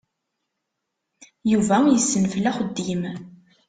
[1.51, 3.03] Yuba yessenfel axeddim.